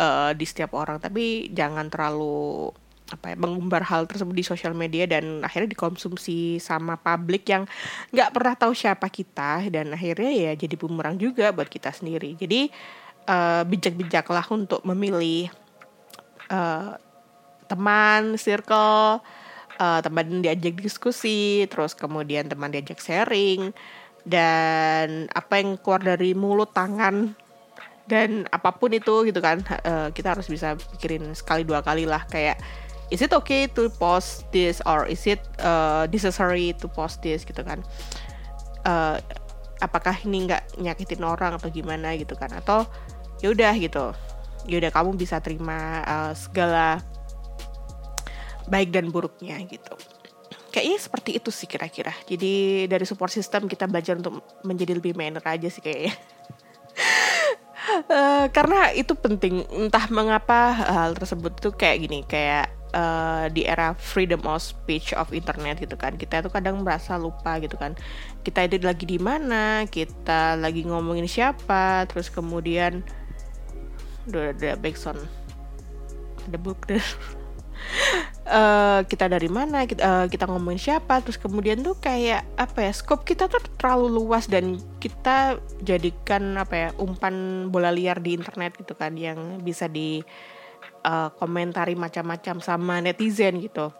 uh, 0.00 0.30
di 0.32 0.48
setiap 0.48 0.72
orang. 0.72 0.96
Tapi 0.96 1.52
jangan 1.52 1.92
terlalu 1.92 2.72
apa 3.10 3.34
ya 3.34 3.36
mengumbar 3.36 3.82
hal 3.84 4.06
tersebut 4.06 4.32
di 4.32 4.44
sosial 4.46 4.72
media 4.72 5.04
dan 5.04 5.42
akhirnya 5.44 5.74
dikonsumsi 5.74 6.62
sama 6.62 6.96
publik 6.96 7.44
yang 7.50 7.68
nggak 8.14 8.30
pernah 8.32 8.54
tahu 8.56 8.72
siapa 8.72 9.10
kita 9.10 9.68
dan 9.68 9.92
akhirnya 9.92 10.32
ya 10.32 10.52
jadi 10.56 10.74
bumerang 10.78 11.18
juga 11.18 11.50
buat 11.50 11.68
kita 11.68 11.92
sendiri. 11.92 12.38
Jadi 12.38 12.72
uh, 13.28 13.62
bijak-bijaklah 13.68 14.46
untuk 14.48 14.80
memilih 14.86 15.52
uh, 16.48 16.96
teman 17.68 18.36
circle 18.36 19.20
uh, 19.80 20.00
teman 20.04 20.44
diajak 20.44 20.78
diskusi 20.80 21.64
terus 21.68 21.96
kemudian 21.96 22.48
teman 22.48 22.68
diajak 22.68 23.00
sharing 23.00 23.72
dan 24.22 25.26
apa 25.34 25.58
yang 25.58 25.74
keluar 25.80 26.02
dari 26.02 26.36
mulut 26.36 26.70
tangan 26.70 27.34
dan 28.06 28.46
apa 28.50 28.74
pun 28.74 28.90
itu 28.92 29.26
gitu 29.26 29.38
kan 29.38 29.62
uh, 29.86 30.10
kita 30.10 30.34
harus 30.34 30.46
bisa 30.50 30.74
pikirin 30.94 31.34
sekali 31.34 31.62
dua 31.62 31.82
kali 31.82 32.06
lah 32.06 32.22
kayak 32.26 32.58
is 33.12 33.20
it 33.20 33.36
okay 33.36 33.68
to 33.68 33.92
post 34.00 34.48
this 34.56 34.80
or 34.88 35.04
is 35.04 35.28
it 35.28 35.44
uh, 35.60 36.08
necessary 36.08 36.72
to 36.80 36.88
post 36.88 37.20
this 37.20 37.44
gitu 37.44 37.60
kan? 37.60 37.84
Uh, 38.88 39.20
apakah 39.84 40.16
ini 40.24 40.48
nggak 40.48 40.80
nyakitin 40.80 41.20
orang 41.20 41.60
atau 41.60 41.68
gimana 41.68 42.16
gitu 42.16 42.32
kan? 42.32 42.48
Atau 42.56 42.88
ya 43.44 43.52
udah 43.52 43.76
gitu. 43.76 44.16
Ya 44.64 44.80
udah 44.80 44.88
kamu 44.88 45.20
bisa 45.20 45.44
terima 45.44 46.00
uh, 46.08 46.32
segala 46.32 47.04
baik 48.72 48.88
dan 48.88 49.12
buruknya 49.12 49.60
gitu. 49.68 49.92
Kayaknya 50.72 50.98
seperti 51.04 51.30
itu 51.36 51.52
sih 51.52 51.68
kira-kira. 51.68 52.16
Jadi 52.24 52.88
dari 52.88 53.04
support 53.04 53.28
system 53.28 53.68
kita 53.68 53.84
belajar 53.84 54.16
untuk 54.16 54.40
menjadi 54.64 54.96
lebih 54.96 55.12
manner 55.12 55.44
aja 55.44 55.68
sih 55.68 55.84
kayaknya. 55.84 56.16
Uh, 58.08 58.46
karena 58.54 58.94
itu 58.94 59.12
penting. 59.12 59.66
Entah 59.68 60.06
mengapa 60.08 60.70
hal 60.72 61.18
tersebut 61.18 61.58
tuh 61.60 61.74
kayak 61.74 62.06
gini 62.06 62.22
kayak 62.24 62.70
uh, 62.92 63.48
di 63.52 63.66
era 63.66 63.92
freedom 63.98 64.44
of 64.48 64.62
speech 64.62 65.12
of 65.16 65.32
internet 65.34 65.82
gitu 65.82 65.98
kan. 65.98 66.16
Kita 66.16 66.44
tuh 66.44 66.52
kadang 66.52 66.80
merasa 66.80 67.18
lupa 67.18 67.58
gitu 67.58 67.76
kan. 67.76 67.98
Kita 68.46 68.64
itu 68.64 68.80
lagi 68.80 69.04
di 69.04 69.18
mana 69.18 69.84
kita 69.90 70.56
lagi 70.56 70.86
ngomongin 70.86 71.28
siapa 71.28 72.06
terus 72.08 72.32
kemudian 72.32 73.04
udah 74.30 74.54
ada 74.54 74.78
backsound 74.78 75.18
ada 76.46 76.54
book 76.58 76.86
uh, 76.86 77.00
kita 79.06 79.28
dari 79.30 79.48
mana 79.50 79.86
kita, 79.86 80.02
uh, 80.02 80.26
kita 80.30 80.46
ngomongin 80.46 80.78
siapa 80.78 81.20
terus 81.22 81.38
kemudian 81.38 81.82
tuh 81.82 81.94
kayak 81.98 82.44
apa 82.58 82.82
ya 82.90 82.92
scope 82.94 83.24
kita 83.26 83.48
tuh 83.50 83.58
terlalu 83.78 84.08
luas 84.22 84.46
dan 84.46 84.78
kita 85.02 85.58
jadikan 85.82 86.58
apa 86.58 86.74
ya 86.74 86.92
umpan 86.98 87.66
bola 87.70 87.90
liar 87.90 88.20
di 88.22 88.34
internet 88.38 88.76
gitu 88.78 88.94
kan 88.94 89.16
yang 89.18 89.58
bisa 89.62 89.88
di 89.90 90.22
komentari 91.36 91.98
macam-macam 91.98 92.62
sama 92.62 93.02
netizen 93.02 93.58
gitu. 93.58 93.90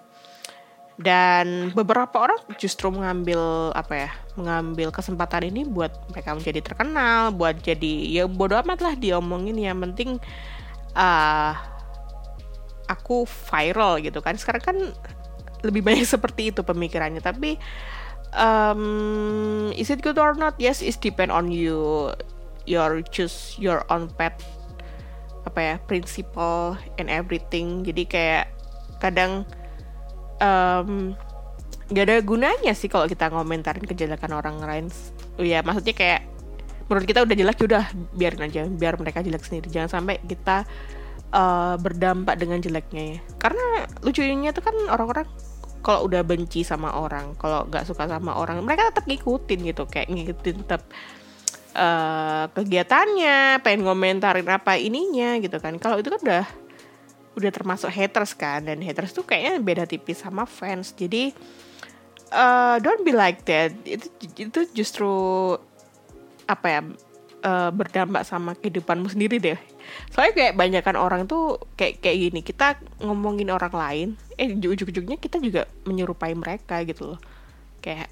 Dan 1.00 1.73
beberapa 1.73 2.14
orang 2.21 2.38
justru 2.61 2.92
mengambil 2.92 3.73
apa 3.75 4.06
ya 4.06 4.11
mengambil 4.38 4.92
kesempatan 4.92 5.50
ini 5.50 5.64
buat 5.66 5.90
mereka 6.12 6.37
menjadi 6.37 6.61
terkenal 6.62 7.32
buat 7.32 7.59
jadi 7.59 8.06
ya 8.12 8.25
bodoh 8.28 8.61
amat 8.62 8.78
lah 8.85 8.94
diomongin. 8.94 9.59
Yang 9.59 9.78
penting 9.90 10.11
uh, 10.94 11.52
aku 12.87 13.25
viral 13.26 13.99
gitu 14.04 14.23
kan. 14.23 14.38
Sekarang 14.38 14.62
kan 14.62 14.76
lebih 15.66 15.82
banyak 15.82 16.06
seperti 16.14 16.54
itu 16.54 16.62
pemikirannya. 16.62 17.25
Tapi 17.25 17.59
um, 18.37 19.73
is 19.75 19.90
it 19.90 20.04
good 20.04 20.21
or 20.21 20.37
not? 20.37 20.54
Yes 20.61 20.85
it 20.85 21.00
depend 21.02 21.32
on 21.35 21.50
you. 21.50 22.12
Your 22.62 23.02
choose 23.02 23.59
your 23.59 23.82
own 23.90 24.06
path 24.14 24.38
apa 25.42 25.58
ya 25.61 25.75
principle 25.84 26.78
and 26.99 27.11
everything. 27.11 27.82
Jadi 27.82 28.02
kayak 28.06 28.46
kadang 29.02 29.42
um, 30.38 31.14
gak 31.90 32.04
ada 32.08 32.16
gunanya 32.22 32.72
sih 32.72 32.88
kalau 32.88 33.11
kita 33.11 33.28
ngomentarin 33.30 33.84
kejelekan 33.84 34.32
orang 34.32 34.62
lain. 34.62 34.87
Ya 35.40 35.61
maksudnya 35.66 35.94
kayak 35.94 36.20
menurut 36.87 37.06
kita 37.08 37.25
udah 37.25 37.37
jelek 37.38 37.58
ya 37.62 37.66
udah 37.72 37.84
biarin 38.12 38.42
aja 38.44 38.61
biar 38.68 38.94
mereka 38.99 39.25
jelek 39.25 39.42
sendiri. 39.42 39.68
Jangan 39.70 40.00
sampai 40.00 40.22
kita 40.25 40.64
uh, 41.34 41.75
berdampak 41.80 42.38
dengan 42.38 42.62
jeleknya 42.62 43.16
ya. 43.16 43.18
Karena 43.40 43.87
lucunya 44.04 44.50
tuh 44.54 44.62
kan 44.62 44.76
orang-orang 44.90 45.26
kalau 45.82 46.06
udah 46.06 46.22
benci 46.22 46.62
sama 46.62 46.94
orang 46.94 47.34
kalau 47.37 47.66
nggak 47.66 47.84
suka 47.84 48.06
sama 48.06 48.38
orang 48.38 48.62
mereka 48.62 48.94
tetap 48.94 49.04
ngikutin 49.11 49.58
gitu 49.66 49.82
kayak 49.90 50.08
ngikutin 50.08 50.62
tetap 50.62 50.87
uh, 51.73 52.49
kegiatannya 52.52 53.61
pengen 53.64 53.85
ngomentarin 53.88 54.49
apa 54.49 54.76
ininya 54.76 55.37
gitu 55.41 55.57
kan. 55.59 55.76
Kalau 55.81 56.00
itu 56.00 56.09
kan 56.12 56.21
udah 56.21 56.45
udah 57.37 57.50
termasuk 57.52 57.88
haters 57.88 58.37
kan. 58.37 58.64
Dan 58.64 58.81
haters 58.85 59.12
tuh 59.17 59.25
kayaknya 59.25 59.61
beda 59.61 59.85
tipis 59.88 60.21
sama 60.21 60.45
fans. 60.45 60.93
Jadi 60.93 61.33
uh, 62.33 62.76
don't 62.81 63.05
be 63.05 63.12
like 63.12 63.45
that. 63.49 63.73
Itu 63.85 64.09
itu 64.37 64.61
justru 64.73 65.12
apa 66.49 66.67
ya 66.69 66.81
uh, 67.47 67.71
berdampak 67.73 68.29
sama 68.29 68.52
kehidupanmu 68.57 69.09
sendiri 69.09 69.41
deh. 69.41 69.61
Soalnya 70.14 70.33
kayak 70.37 70.55
banyakkan 70.57 70.97
orang 70.97 71.25
tuh 71.25 71.58
kayak 71.76 72.04
kayak 72.04 72.30
gini. 72.30 72.41
Kita 72.45 72.76
ngomongin 73.02 73.49
orang 73.52 73.75
lain 73.75 74.08
eh 74.37 74.49
ujung-ujungnya 74.52 75.21
kita 75.21 75.39
juga 75.41 75.69
menyerupai 75.89 76.32
mereka 76.37 76.85
gitu 76.85 77.17
loh. 77.17 77.21
Kayak 77.82 78.08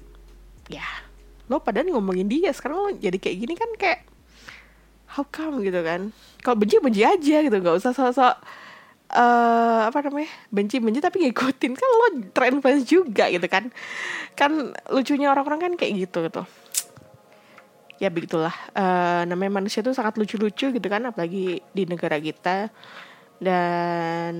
ya 0.67 1.10
lo 1.51 1.59
padahal 1.59 1.91
ngomongin 1.91 2.31
dia 2.31 2.55
sekarang 2.55 2.77
lo 2.79 2.89
jadi 2.95 3.19
kayak 3.19 3.37
gini 3.43 3.53
kan 3.59 3.69
kayak 3.75 3.99
how 5.11 5.27
come 5.27 5.59
gitu 5.59 5.83
kan? 5.83 6.15
Kalau 6.39 6.55
benci 6.55 6.79
benci 6.79 7.03
aja 7.03 7.43
gitu 7.43 7.51
nggak 7.51 7.75
usah 7.83 7.91
sok-sok 7.91 8.35
uh, 9.11 9.81
apa 9.91 9.97
namanya 10.07 10.31
benci-benci 10.49 11.03
tapi 11.03 11.27
ngikutin. 11.27 11.71
Kan 11.75 11.89
lo 11.91 12.07
trend 12.31 12.57
fans 12.63 12.87
juga 12.87 13.27
gitu 13.27 13.47
kan. 13.51 13.67
Kan 14.39 14.71
lucunya 14.87 15.27
orang-orang 15.27 15.59
kan 15.59 15.73
kayak 15.75 16.07
gitu 16.07 16.23
gitu. 16.23 16.43
Ya 17.99 18.09
begitulah 18.09 18.55
uh, 18.73 19.27
namanya 19.27 19.61
manusia 19.61 19.85
tuh 19.85 19.93
sangat 19.93 20.17
lucu-lucu 20.17 20.73
gitu 20.73 20.87
kan 20.87 21.03
apalagi 21.05 21.59
di 21.75 21.83
negara 21.85 22.17
kita. 22.17 22.71
Dan 23.41 24.33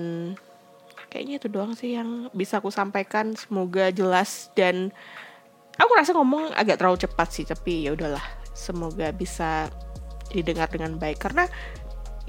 kayaknya 1.12 1.36
itu 1.44 1.48
doang 1.52 1.76
sih 1.76 2.00
yang 2.00 2.32
bisa 2.32 2.64
aku 2.64 2.72
sampaikan. 2.72 3.36
Semoga 3.36 3.92
jelas 3.92 4.50
dan 4.56 4.96
aku 5.78 5.92
rasa 5.96 6.12
ngomong 6.16 6.52
agak 6.56 6.80
terlalu 6.82 6.98
cepat 7.00 7.28
sih 7.32 7.46
tapi 7.48 7.88
ya 7.88 7.96
udahlah. 7.96 8.24
Semoga 8.52 9.12
bisa 9.16 9.72
didengar 10.32 10.72
dengan 10.72 10.96
baik. 10.96 11.20
Karena 11.20 11.48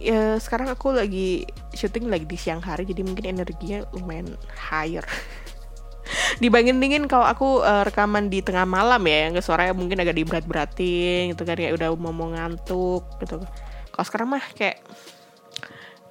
ya 0.03 0.37
sekarang 0.43 0.67
aku 0.71 0.91
lagi 0.91 1.47
syuting 1.71 2.11
lagi 2.11 2.27
di 2.27 2.35
siang 2.35 2.59
hari 2.59 2.83
jadi 2.83 3.07
mungkin 3.07 3.39
energinya 3.39 3.87
lumayan 3.95 4.35
higher. 4.55 5.07
Dibandingin 6.43 6.83
dingin 6.83 7.05
kalau 7.07 7.23
aku 7.23 7.63
uh, 7.63 7.87
rekaman 7.87 8.27
di 8.27 8.43
tengah 8.43 8.67
malam 8.67 8.99
ya 9.07 9.31
yang 9.31 9.39
suaranya 9.39 9.71
mungkin 9.71 10.03
agak 10.03 10.19
diberat-beratin 10.19 11.31
gitu 11.31 11.47
kan 11.47 11.55
kayak 11.55 11.79
udah 11.79 11.95
mau 11.95 12.11
mau 12.11 12.29
ngantuk 12.35 13.07
gitu. 13.23 13.39
Kalau 13.93 14.05
sekarang 14.07 14.35
mah 14.35 14.45
kayak 14.59 14.83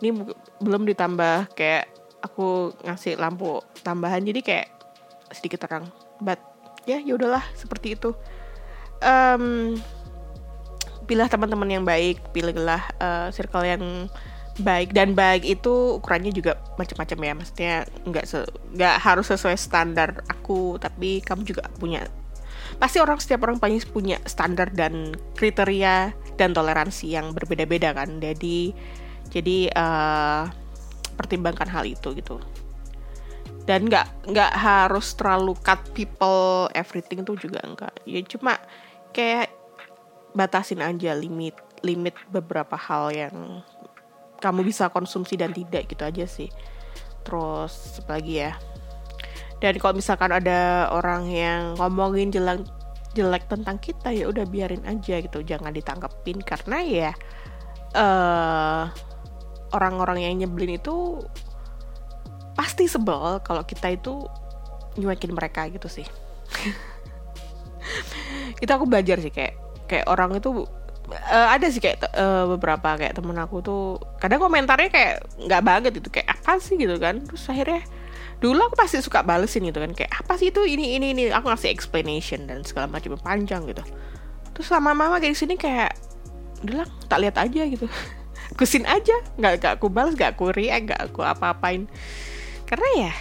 ini 0.01 0.31
belum 0.63 0.87
ditambah 0.87 1.53
kayak 1.53 1.91
aku 2.23 2.71
ngasih 2.85 3.17
lampu 3.17 3.59
tambahan 3.83 4.23
jadi 4.23 4.39
kayak 4.41 4.67
sedikit 5.35 5.67
terang. 5.67 5.89
But 6.23 6.50
ya 6.85 6.97
ya 7.01 7.13
udahlah 7.15 7.43
seperti 7.53 7.97
itu. 7.97 8.13
Um, 9.01 9.77
pilih 11.09 11.25
teman-teman 11.25 11.69
yang 11.69 11.83
baik 11.83 12.21
pilihlah 12.31 12.81
uh, 13.01 13.27
circle 13.33 13.65
yang 13.65 13.83
baik. 14.61 14.93
Dan 14.93 15.17
baik 15.17 15.43
itu 15.43 15.97
ukurannya 15.97 16.31
juga 16.33 16.61
macam-macam 16.77 17.17
ya. 17.17 17.33
Maksudnya 17.35 17.75
nggak 18.07 18.25
nggak 18.77 18.95
harus 19.01 19.27
sesuai 19.29 19.57
standar 19.57 20.21
aku 20.29 20.77
tapi 20.77 21.21
kamu 21.21 21.45
juga 21.45 21.67
punya. 21.77 22.05
Pasti 22.77 22.97
orang 23.03 23.19
setiap 23.19 23.45
orang 23.45 23.59
pasti 23.59 23.83
punya 23.89 24.17
standar 24.23 24.71
dan 24.71 25.13
kriteria 25.35 26.15
dan 26.39 26.55
toleransi 26.55 27.13
yang 27.13 27.33
berbeda-beda 27.35 27.93
kan. 27.93 28.21
Jadi 28.21 28.73
jadi 29.31 29.71
uh, 29.71 30.43
pertimbangkan 31.15 31.69
hal 31.69 31.85
itu 31.85 32.11
gitu 32.17 32.41
dan 33.69 33.85
nggak 33.85 34.31
nggak 34.31 34.51
harus 34.57 35.13
terlalu 35.13 35.53
cut 35.61 35.79
people 35.93 36.65
everything 36.73 37.21
tuh 37.21 37.37
juga 37.37 37.61
enggak 37.61 37.93
ya 38.09 38.19
cuma 38.25 38.57
kayak 39.13 39.53
batasin 40.33 40.81
aja 40.81 41.13
limit 41.13 41.53
limit 41.81 42.13
beberapa 42.29 42.77
hal 42.77 43.11
yang 43.13 43.61
kamu 44.41 44.65
bisa 44.65 44.89
konsumsi 44.89 45.37
dan 45.37 45.53
tidak 45.53 45.85
gitu 45.89 46.01
aja 46.01 46.25
sih. 46.25 46.49
Terus 47.21 48.01
lagi 48.09 48.41
ya. 48.41 48.57
Dan 49.61 49.77
kalau 49.77 49.93
misalkan 49.93 50.33
ada 50.33 50.89
orang 50.89 51.29
yang 51.29 51.77
ngomongin 51.77 52.33
jelek 52.33 52.65
jelek 53.13 53.45
tentang 53.45 53.77
kita 53.77 54.09
ya 54.09 54.25
udah 54.25 54.49
biarin 54.49 54.81
aja 54.89 55.21
gitu. 55.21 55.45
Jangan 55.45 55.69
ditangkepin 55.69 56.41
karena 56.41 56.77
ya 56.81 57.11
uh, 57.93 58.89
orang-orang 59.77 60.25
yang 60.25 60.33
nyebelin 60.41 60.81
itu 60.81 61.21
pasti 62.61 62.85
sebel 62.85 63.41
kalau 63.41 63.65
kita 63.65 63.89
itu 63.89 64.29
nyuekin 65.01 65.33
mereka 65.33 65.65
gitu 65.73 65.89
sih. 65.89 66.05
Itu 68.61 68.69
aku 68.69 68.85
belajar 68.85 69.17
sih 69.17 69.33
kayak 69.33 69.57
kayak 69.89 70.05
orang 70.05 70.37
itu 70.37 70.63
uh, 71.09 71.47
ada 71.49 71.67
sih 71.73 71.81
kayak 71.81 72.05
uh, 72.13 72.45
beberapa 72.55 72.95
kayak 72.95 73.17
temen 73.17 73.33
aku 73.41 73.59
tuh 73.65 73.97
kadang 74.21 74.39
komentarnya 74.39 74.87
kayak 74.93 75.25
nggak 75.41 75.61
banget 75.65 75.91
itu 75.99 76.07
kayak 76.13 76.29
apa 76.37 76.61
sih 76.61 76.77
gitu 76.77 77.01
kan. 77.01 77.25
Terus 77.25 77.49
akhirnya 77.49 77.81
dulu 78.37 78.61
aku 78.69 78.77
pasti 78.77 79.01
suka 79.01 79.25
balesin 79.25 79.65
gitu 79.65 79.81
kan 79.81 79.97
kayak 79.97 80.13
apa 80.13 80.37
sih 80.37 80.53
itu 80.53 80.61
ini 80.61 81.01
ini 81.01 81.17
ini. 81.17 81.23
Aku 81.33 81.49
ngasih 81.49 81.73
explanation 81.73 82.45
dan 82.45 82.61
segala 82.61 82.85
macam 82.85 83.17
panjang 83.17 83.65
gitu. 83.65 83.81
Terus 84.53 84.67
lama 84.69 84.93
mama 84.93 85.17
kayak 85.17 85.33
sini 85.33 85.57
kayak 85.57 85.97
udah 86.61 86.85
tak 87.09 87.25
lihat 87.25 87.41
aja 87.41 87.65
gitu. 87.65 87.89
Kusin 88.61 88.85
aja 88.85 89.17
nggak 89.41 89.53
gak 89.63 89.73
aku 89.81 89.89
balas 89.89 90.13
gak 90.13 90.37
aku 90.37 90.53
react 90.53 90.93
gak 90.93 91.01
aku 91.09 91.25
apa-apain 91.25 91.89
karena 92.71 92.89
ya 92.95 93.13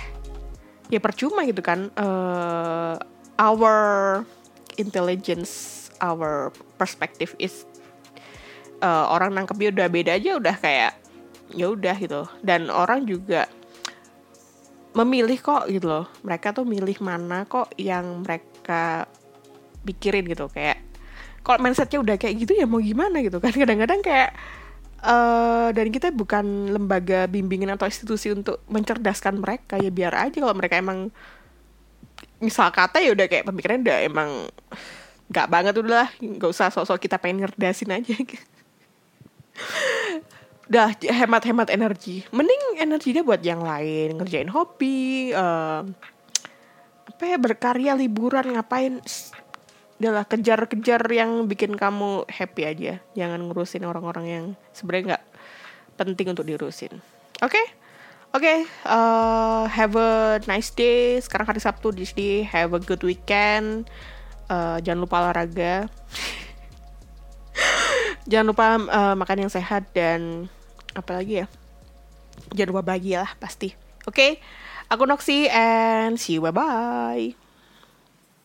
ya 0.95 1.01
percuma 1.03 1.43
gitu 1.43 1.59
kan 1.61 1.91
uh, 1.99 2.95
our 3.35 3.77
intelligence 4.79 5.87
our 5.99 6.55
perspective 6.79 7.35
is 7.43 7.67
uh, 8.81 9.11
orang 9.13 9.37
nangkepnya 9.37 9.75
udah 9.75 9.89
beda 9.91 10.13
aja 10.17 10.39
udah 10.39 10.57
kayak 10.57 10.93
ya 11.55 11.67
udah 11.71 11.97
gitu. 11.99 12.27
Dan 12.43 12.71
orang 12.71 13.07
juga 13.07 13.47
memilih 14.95 15.39
kok 15.39 15.71
gitu 15.71 15.87
loh. 15.87 16.07
Mereka 16.27 16.55
tuh 16.55 16.67
milih 16.67 16.99
mana 17.03 17.47
kok 17.47 17.71
yang 17.79 18.23
mereka 18.23 19.07
pikirin 19.87 20.27
gitu. 20.27 20.51
Kayak 20.51 20.83
kalau 21.41 21.59
mindsetnya 21.63 21.99
udah 22.03 22.17
kayak 22.21 22.35
gitu 22.43 22.53
ya 22.59 22.67
mau 22.67 22.83
gimana 22.83 23.23
gitu 23.23 23.39
kan. 23.39 23.55
Kadang-kadang 23.55 24.01
kayak 24.03 24.35
uh, 25.05 25.69
dan 25.73 25.89
kita 25.93 26.13
bukan 26.13 26.73
lembaga 26.73 27.27
bimbingan 27.27 27.75
atau 27.77 27.89
institusi 27.89 28.33
untuk 28.33 28.61
mencerdaskan 28.69 29.41
mereka. 29.41 29.77
Ya 29.81 29.91
biar 29.93 30.13
aja 30.17 30.37
kalau 30.37 30.57
mereka 30.57 30.81
emang 30.81 31.13
misal 32.41 32.73
kata 32.73 33.01
ya 33.05 33.13
udah 33.13 33.27
kayak 33.29 33.45
pemikirannya 33.49 33.85
udah 33.85 33.99
emang 34.05 34.31
nggak 35.31 35.47
banget 35.47 35.75
udah 35.77 36.05
lah 36.05 36.09
nggak 36.19 36.51
usah 36.51 36.73
sosok 36.73 36.99
kita 37.01 37.21
pengen 37.21 37.47
ngerdasin 37.47 37.93
aja. 37.93 38.17
Udah 40.71 40.95
hemat-hemat 41.03 41.75
energi. 41.75 42.23
Mending 42.31 42.79
energinya 42.79 43.27
buat 43.27 43.43
yang 43.43 43.59
lain. 43.59 44.15
Ngerjain 44.23 44.47
hobi 44.55 45.35
uh, 45.35 45.83
apa 47.11 47.23
ya 47.27 47.37
berkarya 47.43 47.93
liburan 47.99 48.55
ngapain 48.55 49.03
adalah 50.01 50.25
kejar-kejar 50.25 51.05
yang 51.13 51.45
bikin 51.45 51.77
kamu 51.77 52.25
happy 52.27 52.63
aja 52.65 52.93
jangan 53.13 53.45
ngurusin 53.45 53.85
orang-orang 53.85 54.25
yang 54.27 54.45
sebenarnya 54.73 55.15
nggak 55.15 55.25
penting 56.01 56.27
untuk 56.33 56.49
diurusin 56.49 56.99
oke 57.45 57.53
okay? 57.53 57.67
Oke, 58.31 58.47
okay, 58.47 58.59
uh, 58.87 59.67
have 59.67 59.99
a 59.99 60.39
nice 60.47 60.71
day. 60.71 61.19
Sekarang 61.19 61.51
hari 61.51 61.59
Sabtu 61.59 61.91
di 61.91 62.07
sini. 62.07 62.47
Have 62.47 62.79
a 62.79 62.81
good 62.81 63.03
weekend. 63.03 63.91
Uh, 64.47 64.79
jangan 64.87 65.03
lupa 65.03 65.19
olahraga. 65.19 65.91
jangan 68.31 68.47
lupa 68.55 68.79
uh, 68.79 69.15
makan 69.19 69.43
yang 69.43 69.51
sehat 69.51 69.91
dan 69.91 70.47
apa 70.95 71.11
lagi 71.19 71.43
ya? 71.43 71.47
Jangan 72.55 72.71
lupa 72.71 72.95
bahagia 72.95 73.27
lah 73.27 73.35
pasti. 73.43 73.75
Oke, 74.07 74.15
okay? 74.15 74.31
aku 74.87 75.11
Noxy 75.11 75.51
and 75.51 76.15
see 76.15 76.39
you 76.39 76.43
bye 76.47 76.55
bye. 76.55 77.50